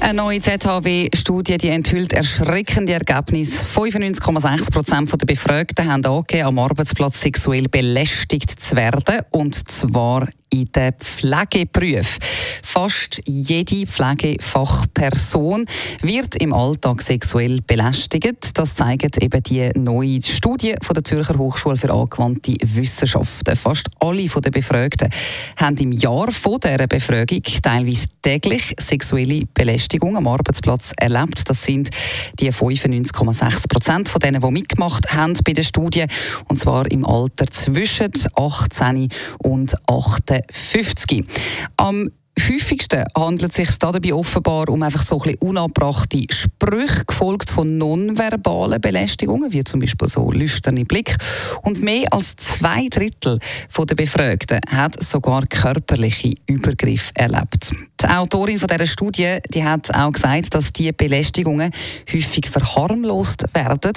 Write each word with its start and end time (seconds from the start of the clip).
eine 0.00 0.14
neue 0.14 0.40
ZHW-Studie 0.40 1.68
enthüllt 1.68 2.12
erschreckende 2.12 2.92
Ergebnisse. 2.92 3.66
95,6 3.66 4.70
Prozent 4.70 5.12
der 5.12 5.26
Befragten 5.26 5.90
haben 5.90 6.04
angegeben, 6.04 6.46
am 6.46 6.58
Arbeitsplatz 6.58 7.20
sexuell 7.20 7.68
belästigt 7.68 8.60
zu 8.60 8.76
werden. 8.76 9.20
Und 9.30 9.68
zwar 9.70 10.28
in 10.50 10.70
den 10.72 10.92
Pflegeberufen. 10.92 12.22
Fast 12.62 13.22
jede 13.26 13.86
Pflegefachperson 13.86 15.66
wird 16.02 16.36
im 16.36 16.52
Alltag 16.52 17.02
sexuell 17.02 17.60
belästigt. 17.66 18.58
Das 18.58 18.74
zeigt 18.74 19.22
eben 19.22 19.42
die 19.42 19.70
neue 19.74 20.22
Studie 20.22 20.74
von 20.82 20.94
der 20.94 21.04
Zürcher 21.04 21.38
Hochschule 21.38 21.76
für 21.76 21.92
angewandte 21.92 22.54
Wissenschaften. 22.62 23.56
Fast 23.56 23.88
alle 23.98 24.26
der 24.26 24.50
Befragten 24.50 25.10
haben 25.56 25.76
im 25.78 25.92
Jahr 25.92 26.30
vor 26.30 26.58
dieser 26.58 26.86
Befragung 26.86 27.42
teilweise 27.62 28.06
täglich 28.22 28.74
sexuelle 28.78 29.42
Belästigung 29.52 29.85
am 29.94 30.26
Arbeitsplatz 30.26 30.92
erlebt. 30.96 31.48
Das 31.48 31.62
sind 31.62 31.90
die 32.38 32.52
95,6 32.52 33.68
Prozent 33.68 34.08
von 34.08 34.20
denen, 34.20 34.40
die 34.40 34.50
mitgemacht 34.50 35.12
haben 35.14 35.34
bei 35.44 35.52
der 35.52 35.62
Studie. 35.62 36.06
Und 36.48 36.58
zwar 36.58 36.90
im 36.90 37.04
Alter 37.04 37.46
zwischen 37.46 38.12
18 38.34 39.08
und 39.38 39.74
58. 39.88 41.24
Am 41.76 42.10
häufigsten 42.48 43.04
handelt 43.16 43.50
es 43.50 43.56
sich 43.56 43.78
dabei 43.78 44.14
offenbar 44.14 44.68
um 44.68 44.82
einfach 44.82 45.02
so 45.02 45.20
ein 45.22 45.36
unabbrachte 45.36 46.26
Sprüche, 46.30 47.04
gefolgt 47.04 47.50
von 47.50 47.78
nonverbalen 47.78 48.80
Belästigungen, 48.80 49.52
wie 49.52 49.64
zum 49.64 49.80
Beispiel 49.80 50.08
so 50.08 50.30
lüsterne 50.30 50.84
Blick. 50.84 51.16
Und 51.62 51.82
mehr 51.82 52.06
als 52.10 52.36
zwei 52.36 52.88
Drittel 52.88 53.38
der 53.78 53.94
Befragten 53.94 54.60
hat 54.70 55.02
sogar 55.02 55.46
körperliche 55.46 56.34
Übergriffe 56.46 57.12
erlebt. 57.14 57.72
Die 58.00 58.06
Autorin 58.06 58.58
von 58.58 58.68
dieser 58.68 58.86
Studie 58.86 59.38
die 59.52 59.64
hat 59.64 59.94
auch 59.94 60.12
gesagt, 60.12 60.54
dass 60.54 60.72
diese 60.72 60.92
Belästigungen 60.92 61.70
häufig 62.12 62.48
verharmlost 62.48 63.44
werden 63.54 63.92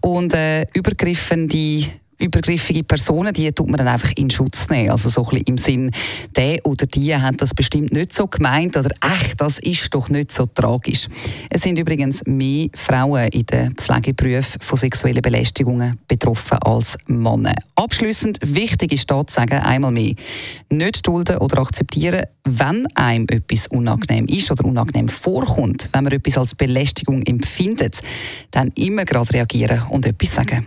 und 0.00 0.34
äh, 0.34 0.66
übergriffende 0.72 1.86
übergriffige 2.18 2.84
Personen, 2.84 3.32
die 3.32 3.50
tut 3.52 3.68
man 3.68 3.78
dann 3.78 3.88
einfach 3.88 4.12
in 4.16 4.30
Schutz 4.30 4.68
nehmen. 4.68 4.90
Also 4.90 5.08
so 5.08 5.24
ein 5.24 5.30
bisschen 5.30 5.46
im 5.46 5.58
Sinn, 5.58 5.90
der 6.36 6.64
oder 6.64 6.86
die 6.86 7.14
hat 7.16 7.40
das 7.40 7.54
bestimmt 7.54 7.92
nicht 7.92 8.14
so 8.14 8.26
gemeint 8.26 8.76
oder 8.76 8.90
echt, 9.02 9.40
das 9.40 9.58
ist 9.58 9.94
doch 9.94 10.08
nicht 10.08 10.32
so 10.32 10.46
tragisch. 10.46 11.08
Es 11.50 11.62
sind 11.62 11.78
übrigens 11.78 12.22
mehr 12.26 12.68
Frauen 12.74 13.28
in 13.28 13.46
den 13.46 13.74
Pflegeberufen 13.74 14.60
von 14.60 14.78
sexuellen 14.78 15.22
Belästigungen 15.22 15.98
betroffen 16.08 16.58
als 16.58 16.96
Männer. 17.06 17.54
Abschließend 17.76 18.38
wichtig 18.42 18.92
ist 18.92 19.10
da 19.10 19.26
zu 19.26 19.34
sagen, 19.34 19.58
einmal 19.58 19.90
mehr, 19.90 20.14
nicht 20.70 21.06
dulden 21.06 21.38
oder 21.38 21.60
akzeptieren, 21.60 22.24
wenn 22.44 22.86
einem 22.94 23.26
etwas 23.28 23.66
unangenehm 23.68 24.26
ist 24.26 24.50
oder 24.50 24.64
unangenehm 24.64 25.08
vorkommt, 25.08 25.88
wenn 25.92 26.04
man 26.04 26.12
etwas 26.12 26.38
als 26.38 26.54
Belästigung 26.54 27.22
empfindet, 27.22 28.00
dann 28.50 28.70
immer 28.74 29.04
gerade 29.04 29.32
reagieren 29.32 29.82
und 29.90 30.06
etwas 30.06 30.34
sagen. 30.34 30.66